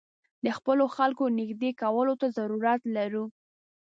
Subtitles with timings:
[0.45, 3.25] د خپلو خلکو نېږدې کولو ته ضرورت لرو.